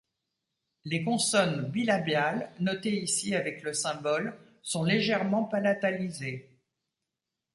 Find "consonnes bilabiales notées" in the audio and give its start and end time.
1.03-3.03